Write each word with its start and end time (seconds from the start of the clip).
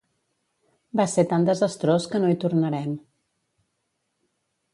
Va 1.01 1.05
ser 1.11 1.25
tan 1.33 1.45
desastrós 1.49 2.07
que 2.15 2.23
no 2.25 2.33
hi 2.33 2.39
tornarem. 2.45 2.97